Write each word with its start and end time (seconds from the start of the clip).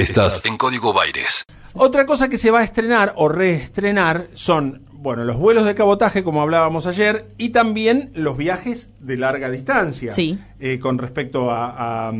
Estás 0.00 0.46
en 0.46 0.56
Código 0.56 0.94
Baires. 0.94 1.44
Otra 1.74 2.06
cosa 2.06 2.30
que 2.30 2.38
se 2.38 2.50
va 2.50 2.60
a 2.60 2.64
estrenar 2.64 3.12
o 3.16 3.28
reestrenar 3.28 4.28
son, 4.32 4.80
bueno, 4.92 5.24
los 5.24 5.36
vuelos 5.36 5.66
de 5.66 5.74
cabotaje, 5.74 6.24
como 6.24 6.40
hablábamos 6.40 6.86
ayer, 6.86 7.26
y 7.36 7.50
también 7.50 8.10
los 8.14 8.38
viajes 8.38 8.88
de 8.98 9.18
larga 9.18 9.50
distancia. 9.50 10.14
Sí. 10.14 10.38
Eh, 10.58 10.78
con 10.78 10.96
respecto 10.96 11.50
a, 11.50 12.08
a, 12.08 12.12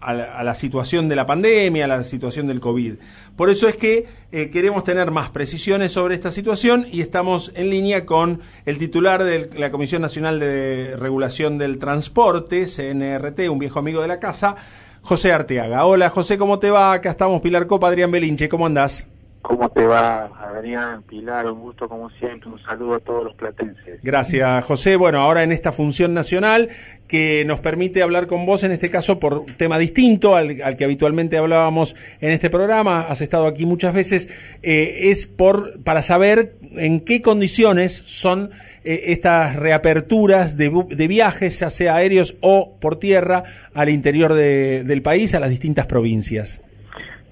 a 0.00 0.14
la, 0.14 0.24
a 0.38 0.44
la 0.44 0.54
situación 0.54 1.08
de 1.08 1.16
la 1.16 1.26
pandemia, 1.26 1.86
a 1.86 1.88
la 1.88 2.04
situación 2.04 2.46
del 2.46 2.60
COVID. 2.60 2.96
Por 3.36 3.48
eso 3.48 3.68
es 3.68 3.76
que 3.76 4.06
eh, 4.30 4.50
queremos 4.50 4.84
tener 4.84 5.10
más 5.10 5.30
precisiones 5.30 5.92
sobre 5.92 6.14
esta 6.14 6.30
situación 6.30 6.86
y 6.92 7.00
estamos 7.00 7.52
en 7.54 7.70
línea 7.70 8.04
con 8.04 8.42
el 8.66 8.76
titular 8.76 9.24
de 9.24 9.48
la 9.56 9.70
Comisión 9.70 10.02
Nacional 10.02 10.38
de 10.40 10.94
Regulación 10.98 11.56
del 11.56 11.78
Transporte, 11.78 12.66
CNRT, 12.66 13.48
un 13.48 13.58
viejo 13.58 13.78
amigo 13.78 14.02
de 14.02 14.08
la 14.08 14.20
casa, 14.20 14.56
José 15.02 15.32
Arteaga. 15.32 15.84
Hola 15.84 16.10
José, 16.10 16.38
¿cómo 16.38 16.58
te 16.58 16.70
va? 16.70 16.92
Acá 16.92 17.10
estamos 17.10 17.40
Pilar 17.40 17.66
Copa, 17.66 17.88
Adrián 17.88 18.10
Belinche, 18.10 18.48
¿cómo 18.48 18.66
andás? 18.66 19.06
¿Cómo 19.48 19.70
te 19.70 19.86
va, 19.86 20.26
Adrián, 20.26 21.02
Pilar? 21.04 21.46
Un 21.46 21.60
gusto 21.60 21.88
como 21.88 22.10
siempre, 22.10 22.50
un 22.50 22.58
saludo 22.58 22.96
a 22.96 23.00
todos 23.00 23.24
los 23.24 23.34
platenses. 23.34 24.00
Gracias, 24.02 24.64
José. 24.64 24.96
Bueno, 24.96 25.20
ahora 25.20 25.42
en 25.42 25.52
esta 25.52 25.72
función 25.72 26.12
nacional 26.12 26.68
que 27.06 27.44
nos 27.46 27.60
permite 27.60 28.02
hablar 28.02 28.26
con 28.26 28.44
vos, 28.44 28.64
en 28.64 28.72
este 28.72 28.90
caso 28.90 29.18
por 29.18 29.38
un 29.38 29.54
tema 29.54 29.78
distinto 29.78 30.36
al, 30.36 30.60
al 30.60 30.76
que 30.76 30.84
habitualmente 30.84 31.38
hablábamos 31.38 31.96
en 32.20 32.30
este 32.30 32.50
programa, 32.50 33.02
has 33.02 33.22
estado 33.22 33.46
aquí 33.46 33.64
muchas 33.64 33.94
veces, 33.94 34.28
eh, 34.62 35.10
es 35.10 35.26
por 35.26 35.82
para 35.82 36.02
saber 36.02 36.56
en 36.72 37.00
qué 37.00 37.22
condiciones 37.22 37.92
son 37.94 38.50
eh, 38.92 39.12
estas 39.12 39.56
reaperturas 39.56 40.56
de, 40.56 40.70
de 40.88 41.06
viajes, 41.08 41.60
ya 41.60 41.70
sea 41.70 41.96
aéreos 41.96 42.36
o 42.40 42.76
por 42.80 42.98
tierra, 42.98 43.44
al 43.74 43.88
interior 43.88 44.32
de- 44.34 44.84
del 44.84 45.02
país, 45.02 45.34
a 45.34 45.40
las 45.40 45.50
distintas 45.50 45.86
provincias. 45.86 46.62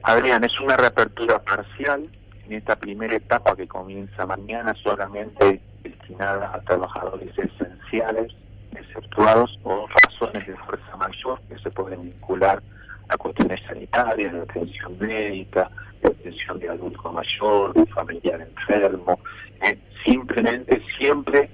Adrián, 0.02 0.44
es 0.44 0.60
una 0.60 0.76
reapertura 0.76 1.38
parcial 1.40 2.02
en 2.46 2.52
esta 2.52 2.76
primera 2.76 3.16
etapa 3.16 3.56
que 3.56 3.66
comienza 3.66 4.24
mañana, 4.26 4.74
solamente 4.82 5.60
destinada 5.82 6.52
a 6.54 6.60
trabajadores 6.60 7.30
esenciales, 7.36 8.32
exceptuados 8.76 9.58
o 9.64 9.86
razones 10.04 10.46
de 10.46 10.54
fuerza 10.56 10.96
mayor 10.96 11.40
que 11.48 11.58
se 11.58 11.70
pueden 11.70 12.02
vincular 12.02 12.62
a 13.08 13.16
cuestiones 13.16 13.60
sanitarias, 13.66 14.32
de 14.32 14.40
atención 14.42 14.96
médica, 14.98 15.70
de 16.02 16.08
atención 16.08 16.58
de 16.58 16.68
adulto 16.68 17.12
mayor, 17.12 17.72
de 17.74 17.86
familiar 17.86 18.40
enfermo, 18.40 19.18
eh, 19.62 19.78
simplemente 20.04 20.82
siempre, 20.98 21.48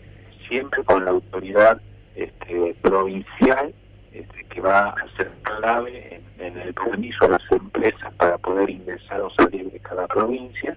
siempre 0.49 0.83
con 0.85 1.05
la 1.05 1.13
autoridad 1.13 1.81
este, 2.15 2.75
provincial 2.83 3.75
este, 4.13 4.45
que 4.45 4.61
va 4.61 4.91
a 4.91 5.17
ser 5.17 5.31
clave 5.43 6.21
en, 6.39 6.59
el 6.59 6.75
permiso 6.75 7.25
a 7.25 7.31
las 7.31 7.43
empresas 7.51 8.13
para 8.15 8.37
poder 8.39 8.69
ingresar 8.69 9.21
o 9.23 9.31
salir 9.31 9.71
de 9.71 9.81
cada 9.81 10.07
provincia 10.07 10.77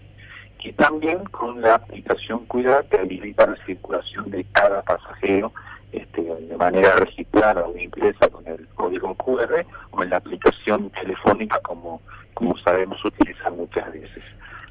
y 0.59 0.71
también 0.73 1.23
con 1.25 1.61
la 1.61 1.75
aplicación 1.75 2.45
Cuidar 2.45 2.85
que 2.85 2.97
habilita 2.97 3.45
la 3.45 3.65
circulación 3.65 4.31
de 4.31 4.45
cada 4.45 4.81
pasajero 4.81 5.51
este, 5.91 6.21
de 6.21 6.57
manera 6.57 6.95
registrada 6.95 7.65
o 7.65 7.77
impresa 7.77 8.27
con 8.29 8.45
el 8.47 8.67
código 8.75 9.15
QR 9.15 9.65
o 9.91 10.03
en 10.03 10.09
la 10.09 10.17
aplicación 10.17 10.89
telefónica 10.91 11.59
como, 11.59 12.01
como 12.33 12.57
sabemos 12.59 13.03
utilizar 13.03 13.51
muchas 13.51 13.91
veces. 13.91 14.23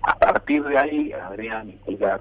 A 0.03 0.15
partir 0.17 0.63
de 0.65 0.77
ahí, 0.77 1.13
Adrián 1.13 1.75
y 1.87 1.97
las 1.97 2.21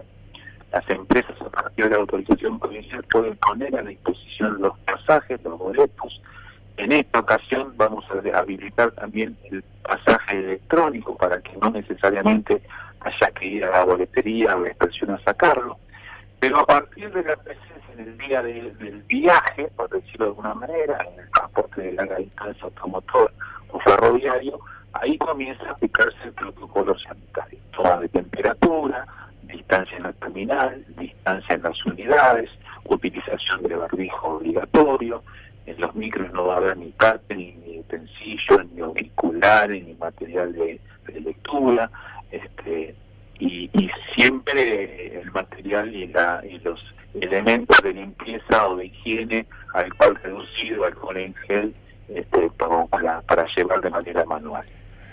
empresas 0.89 1.39
a 1.41 1.49
partir 1.49 1.85
de 1.85 1.91
la 1.91 1.97
autorización 1.97 2.59
provincial 2.59 3.03
pueden 3.11 3.35
poner 3.37 3.75
a 3.75 3.81
disposición 3.81 4.61
los 4.61 4.77
pasajes, 4.79 5.43
los 5.43 5.59
boletos. 5.59 6.21
En 6.77 6.91
esta 6.91 7.19
ocasión 7.19 7.73
vamos 7.75 8.05
a 8.09 8.39
habilitar 8.39 8.91
también 8.93 9.37
el 9.51 9.63
pasaje 9.83 10.39
electrónico 10.39 11.15
para 11.17 11.41
que 11.41 11.55
no 11.57 11.69
necesariamente 11.69 12.61
haya 13.01 13.31
que 13.31 13.45
ir 13.45 13.65
a 13.65 13.71
la 13.71 13.83
boletería 13.83 14.55
o 14.55 14.59
a 14.59 14.61
la 14.61 14.69
estación 14.69 15.11
a 15.11 15.19
sacarlo. 15.19 15.77
Pero 16.39 16.59
a 16.59 16.65
partir 16.65 17.11
de 17.11 17.23
la 17.23 17.35
del 18.41 19.03
viaje, 19.07 19.69
por 19.75 19.89
decirlo 19.89 20.25
de 20.25 20.31
alguna 20.31 20.53
manera, 20.53 21.05
en 21.13 21.19
el 21.19 21.29
transporte 21.31 21.81
de 21.81 21.91
larga 21.93 22.17
distancia 22.17 22.63
automotor 22.63 23.31
o 23.69 23.79
ferroviario, 23.79 24.59
ahí 24.93 25.17
comienza 25.17 25.63
a 25.65 25.71
aplicarse 25.71 26.17
el 26.23 26.33
protocolo 26.33 26.97
sanitario. 26.99 27.59
Toma 27.75 27.97
de 27.97 28.09
temperatura, 28.09 29.05
distancia 29.43 29.97
en 29.97 30.03
la 30.03 30.13
terminal, 30.13 30.85
distancia 30.97 31.55
en 31.55 31.63
las 31.63 31.85
unidades, 31.85 32.49
utilización 32.85 33.63
de 33.63 33.75
barbijo 33.75 34.37
obligatorio, 34.37 35.23
en 35.65 35.79
los 35.79 35.95
micros 35.95 36.31
no 36.33 36.47
va 36.47 36.55
a 36.55 36.57
haber 36.57 36.77
ni 36.77 36.89
parte, 36.91 37.35
ni, 37.35 37.79
utensilios, 37.79 38.65
ni 38.73 38.81
auriculares, 38.81 39.85
ni 39.85 39.93
material 39.93 40.51
de, 40.53 40.79
de 41.07 41.21
lectura, 41.21 41.89
este, 42.31 42.95
y, 43.39 43.69
y 43.73 43.89
siempre 44.15 45.19
el 45.21 45.31
material 45.31 45.93
y, 45.95 46.07
la, 46.07 46.41
y 46.49 46.59
los 46.59 46.79
elementos 47.19 47.81
de 47.83 47.93
limpieza 47.93 48.67
o 48.67 48.77
de 48.77 48.87
higiene, 48.87 49.45
alcohol 49.73 50.19
reducido, 50.23 50.85
alcohol 50.85 51.17
en 51.17 51.33
gel, 51.47 51.73
este, 52.09 52.49
para, 52.89 53.21
para, 53.21 53.45
llevar 53.55 53.81
de 53.81 53.89
manera 53.89 54.25
manual. 54.25 54.65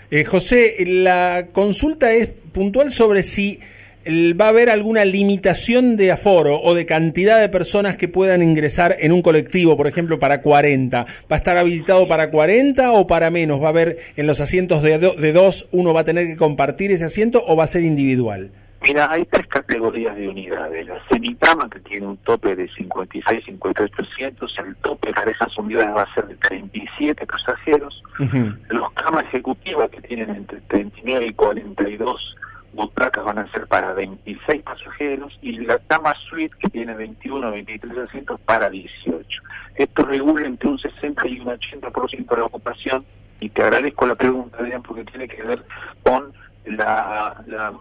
Eh, 0.09 0.25
José, 0.25 0.75
la 0.85 1.47
consulta 1.53 2.11
es 2.11 2.27
puntual 2.27 2.91
sobre 2.91 3.21
si 3.21 3.59
va 4.07 4.45
a 4.45 4.49
haber 4.49 4.69
alguna 4.69 5.05
limitación 5.05 5.95
de 5.97 6.11
aforo 6.11 6.59
o 6.61 6.73
de 6.73 6.85
cantidad 6.85 7.39
de 7.39 7.49
personas 7.49 7.95
que 7.97 8.07
puedan 8.07 8.41
ingresar 8.41 8.95
en 8.99 9.11
un 9.11 9.21
colectivo, 9.21 9.77
por 9.77 9.87
ejemplo, 9.87 10.17
para 10.19 10.41
40. 10.41 11.01
¿Va 11.05 11.07
a 11.29 11.35
estar 11.35 11.57
habilitado 11.57 12.07
para 12.07 12.31
40 12.31 12.91
o 12.93 13.05
para 13.07 13.29
menos? 13.29 13.61
¿Va 13.61 13.67
a 13.67 13.69
haber 13.69 13.97
en 14.15 14.27
los 14.27 14.41
asientos 14.41 14.81
de, 14.81 14.97
do- 14.97 15.13
de 15.13 15.31
dos, 15.33 15.67
uno 15.71 15.93
va 15.93 16.01
a 16.01 16.05
tener 16.05 16.27
que 16.27 16.37
compartir 16.37 16.91
ese 16.91 17.05
asiento 17.05 17.43
o 17.45 17.55
va 17.55 17.65
a 17.65 17.67
ser 17.67 17.83
individual? 17.83 18.51
Mira, 18.83 19.11
hay 19.11 19.25
tres 19.25 19.45
categorías 19.45 20.15
de 20.15 20.27
unidades. 20.27 20.87
La 20.87 20.99
semitama, 21.07 21.69
que 21.69 21.79
tiene 21.81 22.07
un 22.07 22.17
tope 22.17 22.55
de 22.55 22.67
56, 22.69 23.45
58 23.45 23.93
asientos, 24.11 24.55
el 24.65 24.75
tope 24.77 25.13
para 25.13 25.29
esas 25.29 25.55
unidades 25.55 25.95
va 25.95 26.01
a 26.01 26.13
ser 26.15 26.25
de 26.25 26.35
37 26.37 27.23
pasajeros. 27.27 28.01
Ujú. 28.19 28.51
Los 28.69 28.91
camas 28.93 29.25
ejecutivas, 29.25 29.87
que 29.91 30.01
tienen 30.01 30.31
entre 30.31 30.59
39 30.61 31.27
y 31.27 31.33
42 31.33 32.35
butacas, 32.73 33.23
van 33.23 33.39
a 33.39 33.51
ser 33.51 33.67
para 33.67 33.93
26 33.93 34.61
pasajeros. 34.63 35.37
Y 35.41 35.57
la 35.59 35.79
cama 35.79 36.13
suite, 36.29 36.55
que 36.59 36.69
tiene 36.69 36.93
21 36.93 37.47
o 37.47 37.51
23 37.51 37.97
asientos, 37.97 38.39
para 38.41 38.69
18. 38.69 39.41
Esto 39.75 40.03
regula 40.03 40.45
entre 40.45 40.69
un 40.69 40.79
60 40.79 41.27
y 41.27 41.39
un 41.39 41.47
80% 41.47 42.29
de 42.29 42.37
la 42.37 42.45
ocupación. 42.45 43.05
Y 43.39 43.49
te 43.49 43.63
agradezco 43.63 44.05
la 44.05 44.15
pregunta, 44.15 44.57
Adrián, 44.59 44.83
porque 44.83 45.03
tiene 45.05 45.27
que 45.27 45.41
ver 45.43 45.63
con 46.03 46.31
la, 46.65 47.41
la, 47.47 47.73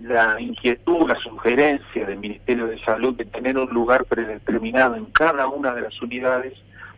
la 0.00 0.40
inquietud, 0.40 1.08
la 1.08 1.16
sugerencia 1.16 2.06
del 2.06 2.18
Ministerio 2.18 2.66
de 2.66 2.82
Salud 2.84 3.14
de 3.14 3.24
tener 3.26 3.56
un 3.56 3.70
lugar 3.70 4.04
predeterminado 4.04 4.96
en 4.96 5.06
cada 5.06 5.46
una 5.46 5.74
de 5.74 5.82
las 5.82 6.02
unidades 6.02 6.54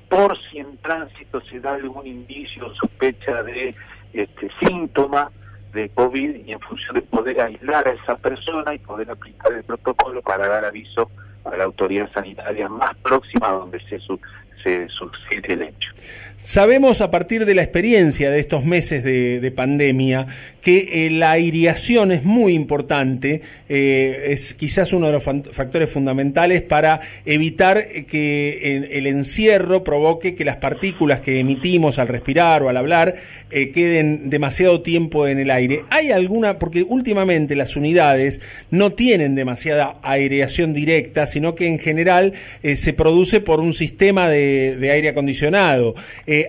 por 0.09 0.37
si 0.51 0.59
en 0.59 0.77
tránsito 0.79 1.41
se 1.43 1.59
da 1.61 1.75
algún 1.75 2.07
indicio 2.07 2.67
o 2.67 2.75
sospecha 2.75 3.43
de 3.43 3.75
este 4.13 4.51
síntoma 4.61 5.31
de 5.73 5.89
COVID 5.91 6.45
y 6.47 6.53
en 6.53 6.61
función 6.61 6.95
de 6.95 7.03
poder 7.03 7.41
aislar 7.41 7.89
a 7.89 7.93
esa 7.93 8.17
persona 8.17 8.75
y 8.75 8.79
poder 8.79 9.11
aplicar 9.11 9.53
el 9.53 9.63
protocolo 9.65 10.21
para 10.23 10.47
dar 10.49 10.65
aviso 10.65 11.11
a 11.45 11.57
la 11.57 11.65
autoridad 11.65 12.11
sanitaria 12.13 12.69
más 12.69 12.97
próxima 12.99 13.49
donde 13.49 13.81
se, 13.89 13.99
su- 14.01 14.21
se 14.63 14.87
suscite 14.89 15.55
el 15.55 15.63
hecho. 15.63 15.91
Sabemos 16.37 17.01
a 17.01 17.11
partir 17.11 17.45
de 17.47 17.55
la 17.55 17.63
experiencia 17.63 18.31
de 18.31 18.41
estos 18.41 18.65
meses 18.65 19.03
de, 19.05 19.41
de 19.41 19.51
pandemia 19.51 20.27
que 20.63 21.07
eh, 21.07 21.11
la 21.11 21.33
aireación 21.33 22.13
es 22.13 22.25
muy 22.25 22.55
importante, 22.55 23.43
eh, 23.69 24.29
es 24.29 24.55
quizás 24.55 24.93
uno 24.93 25.09
de 25.09 25.13
los 25.13 25.25
factores 25.25 25.91
fundamentales 25.91 26.63
para 26.63 27.01
evitar 27.27 27.79
eh, 27.79 28.05
que 28.05 28.89
el 28.93 29.07
encierro 29.09 29.83
provoque 29.83 30.37
que 30.37 30.45
las 30.45 30.57
partículas 30.57 31.21
que 31.21 31.41
emitimos 31.41 31.99
al 31.99 32.09
respirar 32.09 32.63
o 32.63 32.69
al 32.69 32.77
hablar 32.77 33.43
queden 33.75 34.31
demasiado 34.31 34.81
tiempo 34.81 35.27
en 35.27 35.39
el 35.39 35.51
aire. 35.51 35.81
¿Hay 35.91 36.11
alguna, 36.11 36.59
porque 36.59 36.83
últimamente 36.83 37.55
las 37.55 37.77
unidades 37.77 38.41
no 38.71 38.93
tienen 38.93 39.35
demasiada 39.35 39.99
aireación 40.03 40.73
directa, 40.73 41.27
sino 41.27 41.55
que 41.55 41.67
en 41.67 41.79
general 41.79 42.33
se 42.63 42.93
produce 42.95 43.41
por 43.41 43.61
un 43.61 43.75
sistema 43.75 44.31
de, 44.31 44.91
aire 44.91 45.11
acondicionado? 45.11 45.95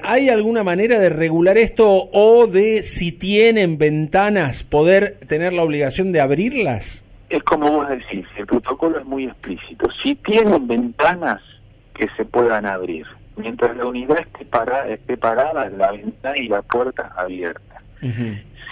¿Hay 0.02 0.30
alguna 0.30 0.64
manera 0.64 0.98
de 0.98 1.10
regular 1.10 1.58
esto 1.58 2.10
o 2.14 2.48
de, 2.48 2.84
si 2.84 3.12
tienen 3.12 3.78
ventanas, 3.78 4.03
poder 4.70 5.18
tener 5.28 5.54
la 5.54 5.64
obligación 5.64 6.12
de 6.12 6.22
abrirlas? 6.22 7.04
Es 7.30 7.42
como 7.44 7.68
vos 7.72 7.90
decís, 7.90 8.26
el 8.38 8.46
protocolo 8.46 9.00
es 9.00 9.06
muy 9.06 9.26
explícito. 9.26 9.88
Si 10.02 10.16
tienen 10.16 10.68
ventanas 10.68 11.42
que 11.96 12.08
se 12.16 12.26
puedan 12.26 12.66
abrir, 12.66 13.06
mientras 13.38 13.76
la 13.76 13.86
unidad 13.86 14.20
esté, 14.20 14.46
para, 14.46 14.88
esté 14.88 15.18
parada, 15.18 15.70
la 15.70 15.92
ventana 15.92 16.38
y 16.38 16.48
la 16.48 16.62
puerta 16.62 17.12
abierta. 17.18 17.82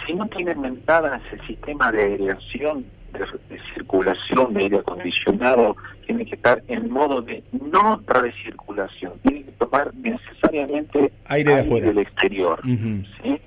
Si 0.05 0.13
no 0.13 0.27
tienen 0.27 0.61
ventanas, 0.61 1.21
el 1.31 1.45
sistema 1.47 1.91
de 1.91 2.03
aireación, 2.03 2.85
de, 3.13 3.19
de 3.19 3.61
circulación, 3.73 4.53
de 4.53 4.63
aire 4.63 4.77
acondicionado, 4.79 5.75
tiene 6.05 6.25
que 6.25 6.35
estar 6.35 6.61
en 6.67 6.89
modo 6.91 7.21
de 7.21 7.43
no 7.71 8.01
recirculación. 8.07 9.13
Tiene 9.23 9.43
que 9.43 9.51
tomar 9.53 9.93
necesariamente 9.95 11.11
Aire 11.25 11.55
de 11.55 11.61
afuera. 11.61 11.87
del 11.87 11.97
exterior. 11.99 12.61
¿sí? 12.63 13.40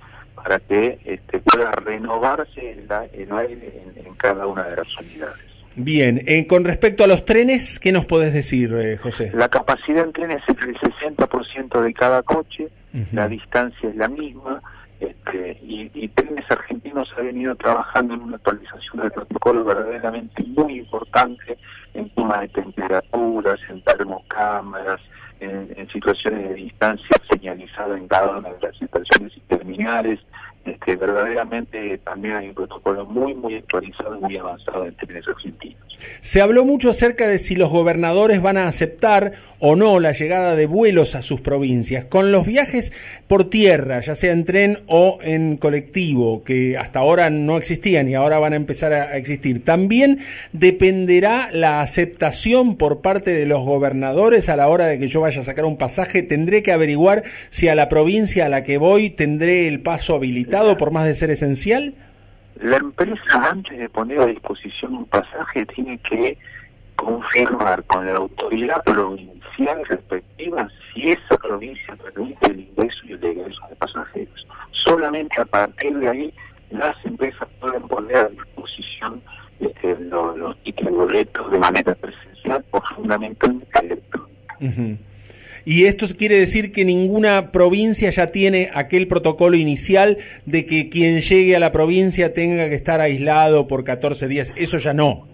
Para 0.44 0.61
que 0.61 0.99
este, 1.06 1.41
pueda 1.41 1.70
renovarse 1.73 2.73
el, 2.73 3.32
aire 3.32 3.82
en, 3.96 4.14
cada 4.17 4.46
una 4.46 4.64
de 4.64 4.76
las 4.76 4.99
unidades. 4.99 5.43
Bien, 5.75 6.20
eh, 6.26 6.46
con 6.46 6.64
respecto 6.64 7.02
a 7.02 7.06
los 7.06 7.25
trenes, 7.25 7.81
¿qué 7.81 7.93
nos 7.93 8.05
podés 8.05 8.35
decir, 8.35 8.73
eh, 8.75 8.99
José? 8.99 9.32
La 9.35 9.49
capacidad 9.49 10.05
en 10.05 10.12
trenes 10.12 10.43
es 10.46 10.56
el 10.62 10.76
60% 10.76 11.81
de 11.81 11.94
cada 11.94 12.23
coche, 12.23 12.69
la 13.12 13.26
distancia 13.26 13.88
es 13.88 13.96
la 13.96 14.06
misma, 14.06 14.62
este, 15.00 15.58
y, 15.62 15.91
y, 15.94 16.08
Trenes 16.08 16.49
Argentinos 16.49 17.12
ha 17.19 17.23
venido 17.23 17.56
trabajando 17.56 18.14
en 18.14 18.20
una 18.20 18.37
actualización 18.37 19.02
del 19.02 19.11
protocolo 19.11 19.64
verdaderamente 19.64 20.44
muy 20.44 20.79
importante 20.79 21.58
en 21.94 22.08
toma 22.11 22.43
de 22.43 22.49
temperaturas, 22.49 23.58
en 23.69 23.82
termocámaras, 23.82 25.00
en, 25.41 25.89
situaciones 25.93 26.49
de 26.49 26.55
distancia 26.55 27.17
señalizada 27.31 27.97
en 27.97 28.09
cada 28.09 28.39
una 28.39 28.51
de 28.51 28.61
las 28.61 28.83
estaciones 28.83 29.37
y 29.37 29.41
terminales. 29.41 30.21
Este, 30.64 30.96
verdaderamente 30.96 31.99
también 31.99 32.37
hay 32.37 32.49
un 32.49 32.55
protocolo 32.55 33.05
muy, 33.05 33.34
muy 33.34 33.56
actualizado 33.56 34.16
y 34.16 34.20
muy 34.20 34.37
avanzado 34.38 34.87
en 34.87 34.94
trenes 34.96 35.28
argentinos. 35.28 35.76
Se 36.20 36.40
habló 36.40 36.64
mucho 36.64 36.90
acerca 36.90 37.28
de 37.28 37.38
si 37.38 37.55
los 37.55 37.70
gobernadores 37.70 38.40
van 38.40 38.56
a 38.56 38.66
aceptar 38.66 39.32
o 39.58 39.76
no 39.76 40.00
la 40.00 40.12
llegada 40.12 40.56
de 40.56 40.66
vuelos 40.66 41.14
a 41.14 41.22
sus 41.22 41.40
provincias. 41.40 42.06
Con 42.06 42.32
los 42.32 42.46
viajes 42.46 42.93
por 43.28 43.49
tierra, 43.49 44.00
ya 44.00 44.14
sea 44.14 44.32
en 44.32 44.44
tren 44.44 44.81
o 44.87 45.19
en 45.22 45.56
colectivo, 45.56 46.44
que 46.44 46.76
hasta 46.76 46.99
ahora 46.99 47.31
no 47.31 47.56
existían 47.56 48.08
y 48.08 48.14
ahora 48.14 48.38
van 48.38 48.52
a 48.52 48.56
empezar 48.56 48.93
a 48.93 49.16
existir, 49.16 49.64
también 49.64 50.20
dependerá 50.52 51.50
la 51.52 51.81
aceptación 51.81 52.76
por 52.76 53.00
parte 53.00 53.31
de 53.31 53.46
los 53.46 53.64
gobernadores 53.64 54.49
a 54.49 54.56
la 54.56 54.69
hora 54.69 54.87
de 54.87 54.99
que 54.99 55.08
yo 55.08 55.22
vaya 55.22 55.40
a 55.40 55.44
sacar 55.44 55.64
un 55.64 55.78
pasaje. 55.78 56.22
Tendré 56.22 56.62
que 56.62 56.72
averiguar 56.72 57.25
si 57.50 57.69
a 57.69 57.75
la 57.75 57.88
provincia 57.88 58.46
a 58.46 58.49
la 58.50 58.64
que 58.64 58.76
voy 58.76 59.11
tendré 59.11 59.69
el 59.69 59.81
paso 59.81 60.14
habilitado 60.14 60.54
por 60.77 60.91
más 60.91 61.06
de 61.06 61.15
ser 61.15 61.31
esencial. 61.31 61.95
La 62.61 62.77
empresa, 62.77 63.51
antes 63.51 63.77
de 63.77 63.89
poner 63.89 64.21
a 64.21 64.27
disposición 64.27 64.95
un 64.95 65.06
pasaje, 65.06 65.67
tiene 65.67 65.99
que 65.99 66.39
confirmar 66.97 67.83
con 67.85 68.06
la 68.06 68.17
autoridad 68.17 68.83
provincial 68.85 69.85
respectiva 69.89 70.69
si 70.93 71.11
esa 71.11 71.37
provincia 71.37 71.97
permite 71.97 72.53
el 72.53 72.61
ingreso 72.61 72.99
y 73.05 73.12
el 73.12 73.25
egreso 73.25 73.61
de 73.69 73.77
pasajeros. 73.77 74.47
Solamente 74.71 75.41
a 75.41 75.45
partir 75.45 75.99
de 75.99 76.09
ahí 76.09 76.35
las 76.71 76.97
empresas 77.05 77.49
pueden 77.61 77.83
poner 77.89 78.17
a 78.17 78.29
disposición 78.29 79.21
este, 79.59 79.97
los, 79.99 80.37
los 80.37 80.57
boletos 80.91 81.50
de 81.50 81.59
manera 81.59 81.95
presencial 81.97 82.65
o 82.71 82.81
fundamentalmente 82.95 83.79
electrónica. 83.81 84.59
Y 85.64 85.87
esto 85.87 86.06
quiere 86.16 86.38
decir 86.38 86.72
que 86.72 86.84
ninguna 86.84 87.50
provincia 87.50 88.11
ya 88.11 88.31
tiene 88.31 88.70
aquel 88.75 89.08
protocolo 89.08 89.56
inicial 89.56 90.19
de 90.44 90.66
que 90.66 90.90
quien 90.90 91.20
llegue 91.20 91.56
a 91.56 91.61
la 91.61 91.72
provincia 91.72 92.34
tenga 92.34 92.69
que 92.69 92.75
estar 92.75 93.00
aislado 93.00 93.66
por 93.66 93.84
14 93.84 94.28
días. 94.28 94.52
Eso 94.56 94.78
ya 94.78 94.93
no. 94.93 95.26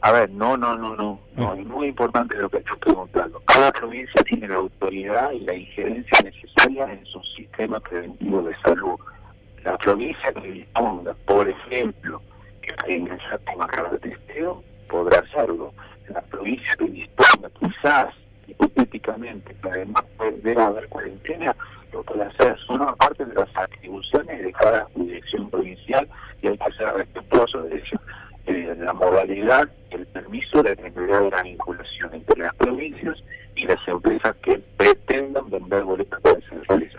A 0.00 0.12
ver, 0.12 0.28
no, 0.30 0.56
no, 0.56 0.76
no, 0.76 0.94
no. 0.96 1.18
no 1.36 1.52
ah. 1.52 1.56
es 1.58 1.66
muy 1.66 1.88
importante 1.88 2.36
lo 2.36 2.50
que 2.50 2.58
estoy 2.58 2.76
preguntando. 2.78 3.40
Cada 3.46 3.72
provincia 3.72 4.22
tiene 4.22 4.48
la 4.48 4.56
autoridad 4.56 5.30
y 5.32 5.40
la 5.40 5.54
injerencia 5.54 6.18
necesaria 6.22 6.92
en 6.92 7.06
su 7.06 7.22
sistema 7.22 7.80
preventivo 7.80 8.42
de 8.42 8.54
salud. 8.56 8.98
La 9.64 9.78
provincia 9.78 10.30
que 10.34 10.50
disponga, 10.50 11.14
por 11.24 11.48
ejemplo, 11.48 12.20
que 12.60 12.74
para 12.74 12.92
ingresar 12.92 13.40
con 13.44 13.90
de 13.92 13.98
testeo, 13.98 14.62
podrá 14.90 15.20
hacerlo. 15.20 15.72
La 16.08 16.20
provincia 16.20 16.76
que 16.78 16.84
disponga, 16.84 17.48
quizás, 17.58 18.08
hipotéticamente, 18.64 19.54
que 19.62 19.68
además 19.68 20.04
debe 20.42 20.62
haber 20.62 20.88
cuarentena, 20.88 21.54
lo 21.92 22.02
puede 22.02 22.24
hacer. 22.24 22.58
Son 22.66 22.80
una 22.80 22.94
parte 22.96 23.24
de 23.24 23.34
las 23.34 23.48
atribuciones 23.54 24.42
de 24.42 24.52
cada 24.52 24.86
dirección 24.94 25.50
provincial 25.50 26.08
y 26.42 26.48
hay 26.48 26.58
que 26.58 26.72
ser 26.72 26.92
respetuoso 26.94 27.62
de 27.62 27.76
eso. 27.76 28.00
Eh, 28.46 28.76
la 28.78 28.92
modalidad 28.92 29.68
el 29.90 30.06
permiso 30.06 30.62
de 30.62 30.74
de 30.74 31.30
la 31.30 31.42
vinculación 31.42 32.14
entre 32.14 32.42
las 32.42 32.54
provincias 32.56 33.16
y 33.56 33.66
las 33.66 33.88
empresas 33.88 34.34
que 34.42 34.58
pretendan 34.76 35.48
vender 35.50 35.84
boletas 35.84 36.22
de 36.22 36.34
descentralización. 36.34 36.93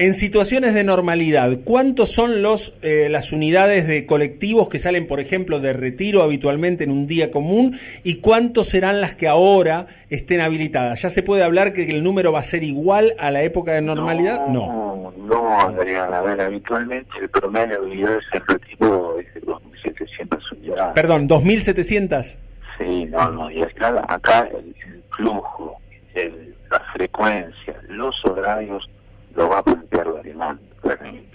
En 0.00 0.14
situaciones 0.14 0.72
de 0.72 0.82
normalidad, 0.82 1.58
¿cuántos 1.62 2.10
son 2.10 2.40
los 2.40 2.74
eh, 2.80 3.08
las 3.10 3.32
unidades 3.32 3.86
de 3.86 4.06
colectivos 4.06 4.70
que 4.70 4.78
salen, 4.78 5.06
por 5.06 5.20
ejemplo, 5.20 5.60
de 5.60 5.74
retiro 5.74 6.22
habitualmente 6.22 6.84
en 6.84 6.90
un 6.90 7.06
día 7.06 7.30
común 7.30 7.78
y 8.02 8.22
cuántos 8.22 8.68
serán 8.68 9.02
las 9.02 9.14
que 9.14 9.28
ahora 9.28 9.88
estén 10.08 10.40
habilitadas? 10.40 11.02
¿Ya 11.02 11.10
se 11.10 11.22
puede 11.22 11.42
hablar 11.42 11.74
que 11.74 11.90
el 11.90 12.02
número 12.02 12.32
va 12.32 12.38
a 12.38 12.44
ser 12.44 12.64
igual 12.64 13.12
a 13.18 13.30
la 13.30 13.42
época 13.42 13.72
de 13.72 13.82
normalidad? 13.82 14.46
No, 14.46 15.12
no, 15.18 15.36
no 15.36 15.60
Adrián. 15.60 16.14
A 16.14 16.22
ver, 16.22 16.40
habitualmente 16.40 17.10
el 17.20 17.28
promedio 17.28 17.82
de 17.82 17.86
unidades 17.86 18.24
en 18.32 18.46
retiro 18.46 19.18
es 19.18 19.34
de 19.34 19.42
2.700 19.42 20.52
unidades. 20.52 20.94
Perdón, 20.94 21.28
¿2.700? 21.28 22.38
Sí, 22.78 23.04
no, 23.04 23.30
no, 23.32 23.50
y 23.50 23.60
acá, 23.60 24.02
acá 24.08 24.48
el, 24.50 24.74
flujo, 25.14 25.78
el, 26.14 26.54
la 26.70 26.80
frecuencia, 26.94 27.76
los 27.90 28.24
horarios 28.24 28.88
lo 29.34 29.48
va 29.48 29.58
a 29.58 29.62
plantear 29.62 30.06
la 30.06 30.22
demanda. 30.22 30.62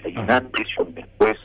Hay 0.03 0.17
un 0.17 0.29
antes 0.29 0.67
y 0.77 0.81
un 0.81 0.93
después 0.93 1.37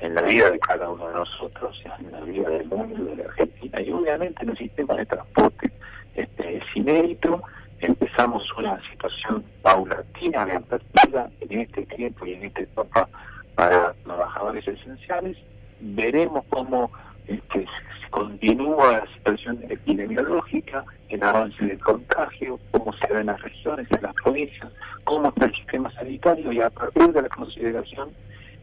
en 0.00 0.14
la 0.14 0.22
vida 0.22 0.50
de 0.50 0.58
cada 0.58 0.90
uno 0.90 1.08
de 1.08 1.14
nosotros, 1.14 1.82
en 1.98 2.12
la 2.12 2.20
vida 2.20 2.48
del 2.48 2.66
mundo, 2.66 3.04
de 3.04 3.16
la 3.16 3.24
Argentina, 3.24 3.80
y 3.80 3.90
obviamente 3.90 4.42
en 4.42 4.50
el 4.50 4.58
sistema 4.58 4.94
de 4.94 5.06
transporte 5.06 5.72
este, 6.14 6.56
es 6.58 6.64
inédito. 6.74 7.42
Empezamos 7.80 8.42
una 8.56 8.80
situación 8.90 9.44
paulatina 9.62 10.46
de 10.46 10.52
apertura 10.52 11.30
en 11.40 11.60
este 11.60 11.86
tiempo 11.86 12.26
y 12.26 12.34
en 12.34 12.44
esta 12.44 12.60
etapa 12.60 13.08
para 13.54 13.92
trabajadores 14.04 14.66
esenciales. 14.66 15.36
Veremos 15.80 16.44
cómo 16.48 16.90
este, 17.26 17.66
continúa 18.10 18.92
la 18.92 19.06
situación 19.14 19.58
epidemiológica, 19.68 20.84
el 21.08 21.22
avance 21.22 21.64
del 21.64 21.78
contagio, 21.78 22.58
cómo 22.70 22.92
se 22.92 23.12
ve 23.12 23.20
en 23.20 23.26
las 23.26 23.40
regiones, 23.42 23.86
en 23.90 24.02
las 24.02 24.14
provincias, 24.14 24.72
cómo 25.04 25.28
está 25.28 25.46
el 25.46 25.54
sistema 25.54 25.90
sanitario 25.92 26.52
y 26.52 26.60
a 26.60 26.70
partir 26.70 27.12
de 27.12 27.22
la 27.22 27.28
consideración 27.28 28.10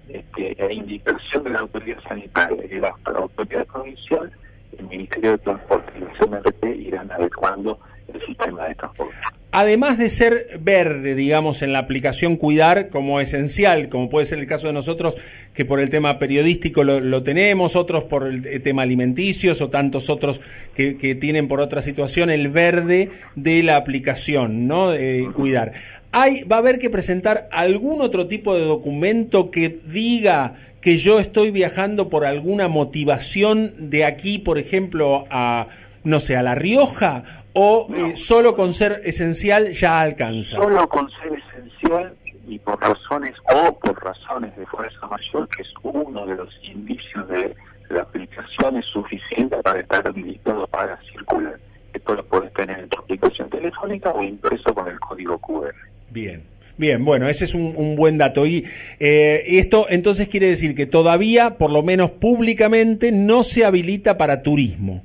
este, 0.10 0.56
e 0.58 0.74
indicación 0.74 1.44
de 1.44 1.50
la 1.52 1.60
autoridad 1.60 2.02
sanitaria 2.08 2.66
y 2.66 2.68
de 2.68 2.80
la, 2.80 2.94
autoridad 3.06 3.66
provincial, 3.68 4.32
el 4.78 4.88
Ministerio 4.88 5.32
de 5.32 5.38
Transporte 5.40 5.92
y 5.98 6.02
la 6.02 6.14
CMRT 6.14 6.66
irán 6.88 7.12
adecuando 7.12 7.80
de 8.12 8.76
transporte 8.76 9.16
además 9.52 9.98
de 9.98 10.10
ser 10.10 10.60
verde, 10.60 11.14
digamos, 11.14 11.62
en 11.62 11.74
la 11.74 11.80
aplicación 11.80 12.38
cuidar 12.38 12.90
como 12.90 13.20
esencial, 13.20 13.90
como 13.90 14.10
puede 14.10 14.26
ser 14.26 14.40
el 14.40 14.48
caso 14.48 14.68
de 14.68 14.74
nosotros, 14.74 15.18
que 15.54 15.66
por 15.66 15.80
el 15.80 15.90
tema 15.90 16.20
periodístico 16.20 16.84
lo, 16.84 17.24
tenemos, 17.24 17.76
otros 17.76 18.06
por 18.06 18.28
el 18.28 18.62
tema 18.62 18.84
alimenticios 18.84 19.62
o 19.62 19.70
tantos 19.70 20.10
otros 20.10 20.42
que, 20.74 21.16
tienen 21.20 21.48
por 21.48 21.60
otra 21.60 21.82
situación, 21.82 22.30
el 22.30 22.50
verde 22.50 23.12
de 23.36 23.62
la 23.64 23.76
aplicación, 23.76 24.68
¿no? 24.68 24.92
Cuidar. 25.34 25.74
Hay, 26.14 26.44
va 26.44 26.58
a 26.58 26.60
haber 26.60 26.80
que 26.80 26.90
presentar 26.90 27.48
algún 27.52 28.02
otro 28.02 28.28
tipo 28.28 28.56
de 28.56 28.66
documento 28.66 29.52
que 29.52 29.80
diga 29.86 30.56
que 30.82 30.98
yo 30.98 31.20
estoy 31.20 31.52
viajando 31.52 32.10
por 32.10 32.26
alguna 32.26 32.68
motivación 32.68 33.74
de 33.78 34.04
aquí, 34.04 34.40
por 34.40 34.58
ejemplo, 34.58 35.26
a 35.30 35.68
no 36.04 36.20
sé, 36.20 36.36
a 36.36 36.44
La 36.44 36.56
Rioja 36.56 37.24
o 37.54 37.88
eh, 37.94 38.16
solo 38.16 38.56
con 38.56 38.74
ser 38.74 39.02
esencial 39.04 39.72
ya 39.72 40.02
alcanza? 40.02 40.58
Solo 40.58 40.88
con 40.88 41.10
ser 41.12 41.40
esencial 41.40 42.16
y 42.48 42.60
por 42.60 42.80
razones 42.82 43.36
o 43.54 43.78
por 43.80 44.04
razones 44.04 44.56
de 44.58 44.66
fuerza 44.66 45.08
mayor, 45.08 45.48
que 45.50 45.62
es 45.62 45.74
uno 45.84 46.26
de 46.26 46.36
los 46.36 46.50
indicios 46.64 47.28
de 47.30 47.56
la 47.90 48.02
aplicación, 48.02 48.78
es 48.78 48.86
suficiente 48.86 49.58
para 49.58 49.80
estar 49.80 50.08
habilitado 50.08 50.68
para 50.68 51.00
circular. 51.12 51.58
Esto 51.94 52.16
lo 52.16 52.26
puedes 52.26 52.54
tener 52.54 52.80
en 52.80 52.90
tu 52.90 53.00
aplicación 53.00 53.50
telefónica 53.50 54.12
o 54.12 54.24
impreso 54.24 54.74
con 54.74 54.88
el 54.88 55.00
código 55.00 55.38
QR. 55.40 55.74
Bien. 56.10 56.44
Bien, 56.78 57.04
bueno, 57.06 57.28
ese 57.28 57.46
es 57.46 57.54
un, 57.54 57.96
buen 57.96 58.18
dato. 58.18 58.48
Y 58.48 58.66
eh, 59.00 59.44
esto 59.46 59.86
entonces 59.90 60.30
quiere 60.30 60.48
decir 60.48 60.74
que 60.74 60.88
todavía, 60.88 61.60
por 61.60 61.70
lo 61.70 61.84
menos 61.84 62.10
públicamente, 62.12 63.12
no 63.12 63.44
se 63.44 63.66
habilita 63.66 64.18
para 64.18 64.42
turismo. 64.42 65.04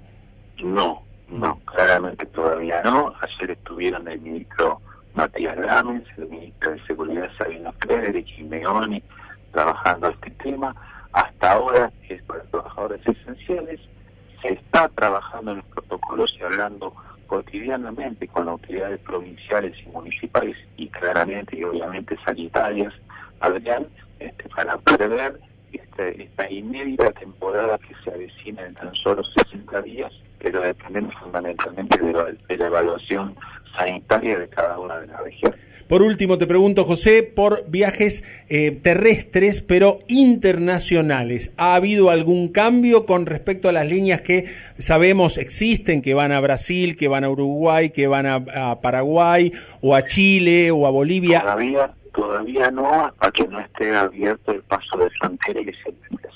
No, 0.62 1.02
no, 1.28 1.60
claramente 1.64 2.26
todavía 2.26 2.82
no. 2.82 3.12
Ayer 3.20 3.52
estuvieron 3.52 4.08
el 4.08 4.20
ministro 4.20 4.80
Matías 5.14 5.56
Gámez, 5.56 6.04
el 6.16 6.28
ministro 6.28 6.72
de 6.72 6.86
Seguridad 6.86 7.30
Sabino 7.36 7.72
Frederick 7.80 8.26
y 8.38 8.44
Meoni 8.44 9.02
trabajando 9.52 10.08
este 10.08 10.30
tema. 10.30 10.74
Hasta 11.12 11.52
ahora 11.52 11.92
es 12.08 12.22
para 12.22 12.42
trabajadores 12.44 13.00
esenciales. 13.06 13.80
Se 14.42 14.48
está 14.52 14.88
trabajando 14.90 15.52
en 15.52 15.56
los 15.58 15.66
protocolos 15.66 16.36
y 16.38 16.42
hablando 16.42 16.94
cotidianamente 17.26 18.28
con 18.28 18.48
autoridades 18.48 19.00
provinciales 19.00 19.74
y 19.84 19.88
municipales 19.88 20.56
y 20.76 20.88
claramente 20.88 21.56
y 21.56 21.64
obviamente 21.64 22.16
sanitarias, 22.24 22.94
Adrián, 23.40 23.86
este, 24.20 24.48
para 24.50 24.78
prever 24.78 25.40
este, 25.72 26.22
esta 26.22 26.50
inédita 26.50 27.10
temporada 27.12 27.78
que 27.78 27.94
se 28.04 28.10
avecina 28.10 28.64
en 28.64 28.74
tan 28.74 28.94
solo 28.94 29.24
60 29.24 29.82
días 29.82 30.12
pero 30.38 30.60
dependemos 30.60 31.14
fundamentalmente 31.14 31.98
de 31.98 32.12
la, 32.12 32.66
evaluación 32.66 33.34
sanitaria 33.76 34.38
de 34.38 34.48
cada 34.48 34.78
una 34.78 34.98
de 35.00 35.06
las 35.06 35.20
regiones. 35.22 35.60
Por 35.88 36.02
último, 36.02 36.36
te 36.36 36.48
pregunto, 36.48 36.82
José, 36.82 37.22
por 37.22 37.70
viajes 37.70 38.24
eh, 38.48 38.72
terrestres, 38.72 39.60
pero 39.60 40.00
internacionales. 40.08 41.54
¿Ha 41.58 41.76
habido 41.76 42.10
algún 42.10 42.48
cambio 42.48 43.06
con 43.06 43.24
respecto 43.24 43.68
a 43.68 43.72
las 43.72 43.86
líneas 43.86 44.20
que 44.20 44.46
sabemos 44.78 45.38
existen, 45.38 46.02
que 46.02 46.14
van 46.14 46.32
a 46.32 46.40
Brasil, 46.40 46.96
que 46.96 47.06
van 47.06 47.22
a 47.22 47.30
Uruguay, 47.30 47.90
que 47.90 48.08
van 48.08 48.26
a, 48.26 48.80
Paraguay, 48.80 49.52
o 49.80 49.94
a 49.94 50.04
Chile, 50.06 50.72
o 50.72 50.88
a 50.88 50.90
Bolivia? 50.90 51.42
Todavía, 51.42 51.90
todavía 52.12 52.70
no, 52.72 53.06
hasta 53.06 53.30
que 53.30 53.46
no 53.46 53.60
esté 53.60 53.94
abierto 53.94 54.50
el 54.50 54.62
paso 54.62 54.98
de 54.98 55.08
frontera 55.10 55.60
y 55.60 55.66
la 55.66 55.72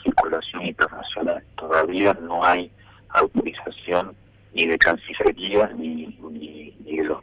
circulación 0.04 0.66
internacional. 0.66 1.42
Todavía 1.57 2.16
no 2.23 2.45
hay 2.45 2.71
autorización 3.09 3.79
ni 4.52 4.66
de 4.66 4.78
Cancillería 4.78 5.68
ni, 5.76 6.06
ni, 6.30 6.70
de 6.80 7.04
los 7.04 7.23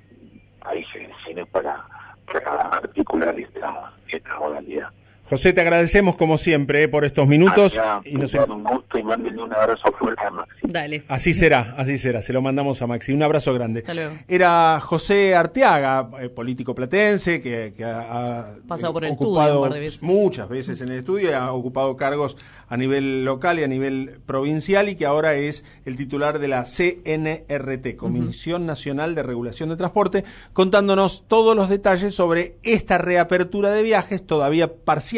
países 0.59 1.07
vecinos 1.07 1.47
para, 1.49 1.85
para 2.31 2.61
articular 2.69 3.39
esta, 3.39 3.93
esta 4.07 4.39
modalidad. 4.39 4.89
José, 5.29 5.51
te 5.51 5.59
agradecemos 5.59 6.15
como 6.15 6.37
siempre 6.37 6.83
eh, 6.83 6.87
por 6.87 7.03
estos 7.03 7.27
minutos. 7.27 7.77
y 8.05 8.15
nos... 8.15 8.33
Un 8.33 8.63
gusto 8.63 8.97
y 8.97 9.03
mándenle 9.03 9.43
un 9.43 9.53
abrazo 9.53 9.91
fuerte 9.99 10.25
a 10.25 10.31
Maxi. 10.31 10.59
Dale. 10.63 11.03
Así 11.09 11.33
será, 11.33 11.75
así 11.77 11.97
será. 11.97 12.21
Se 12.21 12.31
lo 12.31 12.41
mandamos 12.41 12.81
a 12.81 12.87
Maxi. 12.87 13.11
Un 13.11 13.23
abrazo 13.23 13.53
grande. 13.53 13.83
Era 14.27 14.79
José 14.79 15.35
Arteaga, 15.35 16.09
eh, 16.21 16.29
político 16.29 16.73
platense, 16.73 17.41
que, 17.41 17.73
ha 17.83 18.53
pasado 18.67 18.93
por 18.93 19.03
el 19.03 19.11
ocupado 19.11 19.65
estudio 19.67 19.97
muchas 20.01 20.47
veces 20.47 20.79
en 20.79 20.89
el 20.89 20.99
estudio, 20.99 21.31
y 21.31 21.33
ha 21.33 21.51
ocupado 21.51 21.97
cargos 21.97 22.37
a 22.69 22.77
nivel 22.77 23.25
local 23.25 23.59
y 23.59 23.63
a 23.63 23.67
nivel 23.67 24.19
provincial 24.25 24.89
y 24.89 24.95
que 24.95 25.05
ahora 25.05 25.35
es 25.35 25.65
el 25.85 25.97
titular 25.97 26.39
de 26.39 26.47
la 26.47 26.63
CNRT, 26.63 27.95
Comisión 27.97 28.65
Nacional 28.65 29.15
de 29.15 29.23
Regulación 29.23 29.69
de 29.69 29.77
Transporte, 29.77 30.23
contándonos 30.53 31.27
todos 31.27 31.55
los 31.55 31.69
detalles 31.69 32.15
sobre 32.15 32.57
esta 32.63 32.97
reapertura 32.97 33.71
de 33.71 33.83
viajes 33.83 34.25
todavía 34.25 34.73
parcial 34.73 35.16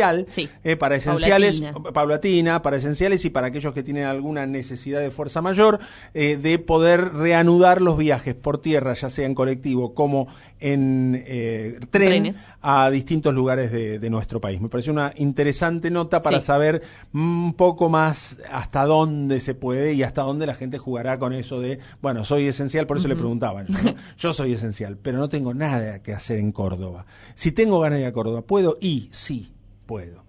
eh, 0.64 0.76
para 0.76 0.96
esenciales, 0.96 1.62
paulatina. 1.94 2.62
para 2.62 2.78
esenciales 2.78 3.26
y 3.26 3.30
para 3.30 3.48
aquellos 3.48 3.74
que 3.74 3.84
tienen 3.84 4.06
alguna 4.06 4.46
necesidad 4.46 5.00
de 5.00 5.12
fuerza 5.12 5.42
mayor, 5.42 5.80
eh, 6.14 6.38
de 6.38 6.60
poder 6.60 7.14
reanudar 7.14 7.82
los 7.82 7.98
viajes 7.98 8.36
por 8.36 8.60
tierra, 8.60 8.94
ya 8.94 9.10
sea 9.10 9.26
en 9.26 9.36
colectivo 9.36 9.94
como 9.94 10.28
en 10.60 11.24
eh, 11.26 11.80
tren 11.90 12.34
a 12.62 12.90
distintos 12.90 13.34
lugares 13.34 13.72
de, 13.72 14.10
nuestro 14.10 14.42
país. 14.42 14.60
Me 14.60 14.70
pareció 14.70 14.92
una 14.92 15.14
interesante 15.18 15.92
nota 15.92 16.20
para 16.20 16.42
saber 16.42 16.82
un 17.14 17.54
poco 17.54 17.90
más 17.90 18.38
hasta 18.52 18.86
dónde 18.86 19.40
se 19.40 19.54
puede 19.54 19.94
y 19.94 20.02
hasta 20.02 20.24
dónde 20.24 20.48
la 20.48 20.56
gente 20.56 20.80
jugará 20.80 21.20
con 21.20 21.34
eso 21.34 21.62
de, 21.62 21.80
bueno, 22.02 22.24
soy 22.24 22.48
esencial, 22.48 22.88
por 22.88 22.98
eso 22.98 23.08
le 23.08 23.16
preguntaban, 23.16 23.68
yo 24.18 24.34
soy 24.34 24.54
esencial, 24.54 24.98
pero 24.98 25.20
no 25.20 25.30
tengo 25.30 25.54
nada 25.54 26.02
que 26.02 26.12
hacer 26.14 26.40
en 26.40 26.52
Córdoba. 26.52 27.06
Si 27.36 27.52
tengo 27.52 27.80
ganas 27.80 27.98
de 27.98 28.02
ir 28.02 28.08
a 28.08 28.14
Córdoba, 28.14 28.42
¿puedo? 28.42 28.78
Y 28.82 29.10
sí, 29.12 29.52
puedo. 29.90 30.24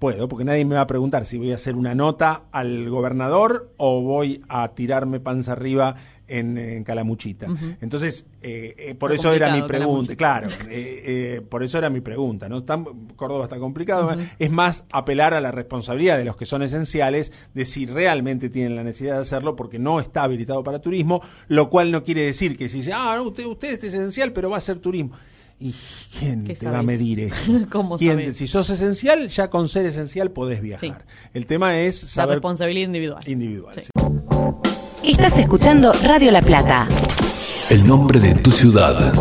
Puedo, 0.00 0.28
porque 0.28 0.44
nadie 0.44 0.64
me 0.64 0.74
va 0.74 0.80
a 0.80 0.86
preguntar 0.88 1.24
si 1.24 1.38
voy 1.38 1.52
a 1.52 1.54
hacer 1.54 1.76
una 1.76 1.94
nota 1.94 2.42
al 2.50 2.90
gobernador 2.90 3.70
o 3.76 4.00
voy 4.02 4.42
a 4.48 4.66
tirarme 4.74 5.20
panza 5.20 5.52
arriba 5.52 5.94
en, 6.26 6.82
Calamuchita. 6.82 7.46
Entonces, 7.80 8.26
eh, 8.42 8.74
eh, 8.76 8.94
por 8.96 9.12
eso 9.12 9.32
era 9.32 9.54
mi 9.54 9.62
pregunta, 9.62 10.16
claro, 10.16 10.48
eh, 10.68 11.40
por 11.48 11.62
eso 11.62 11.78
era 11.78 11.90
mi 11.90 12.00
pregunta, 12.00 12.48
¿no? 12.48 12.64
Córdoba 13.14 13.44
está 13.44 13.58
complicado, 13.58 14.16
es 14.36 14.50
más 14.50 14.84
apelar 14.90 15.32
a 15.32 15.40
la 15.40 15.52
responsabilidad 15.52 16.18
de 16.18 16.24
los 16.24 16.36
que 16.36 16.44
son 16.44 16.62
esenciales, 16.62 17.30
de 17.54 17.64
si 17.64 17.86
realmente 17.86 18.50
tienen 18.50 18.74
la 18.74 18.82
necesidad 18.82 19.14
de 19.14 19.20
hacerlo, 19.20 19.54
porque 19.54 19.78
no 19.78 20.00
está 20.00 20.24
habilitado 20.24 20.64
para 20.64 20.80
turismo, 20.80 21.22
lo 21.46 21.70
cual 21.70 21.92
no 21.92 22.02
quiere 22.02 22.22
decir 22.22 22.58
que 22.58 22.68
si 22.68 22.78
dice, 22.78 22.92
ah, 22.92 23.22
usted, 23.22 23.46
usted 23.46 23.74
es 23.74 23.84
esencial, 23.84 24.32
pero 24.32 24.50
va 24.50 24.56
a 24.56 24.60
ser 24.60 24.80
turismo. 24.80 25.12
¿Y 25.60 25.74
quién 26.18 26.44
te 26.44 26.68
va 26.68 26.80
a 26.80 26.82
medir 26.82 27.20
eso? 27.20 27.52
¿Cómo 27.70 27.96
Si 27.98 28.46
sos 28.48 28.70
esencial, 28.70 29.28
ya 29.28 29.48
con 29.50 29.68
ser 29.68 29.86
esencial 29.86 30.30
podés 30.30 30.60
viajar. 30.60 31.04
El 31.32 31.46
tema 31.46 31.78
es 31.78 31.98
saber... 31.98 32.28
La 32.28 32.34
responsabilidad 32.36 32.86
individual. 32.86 33.22
Individual, 33.26 33.74
Estás 35.02 35.38
escuchando 35.38 35.92
Radio 36.02 36.30
La 36.30 36.42
Plata. 36.42 36.88
El 37.70 37.86
nombre 37.86 38.20
de 38.20 38.34
tu 38.34 38.50
ciudad. 38.50 39.12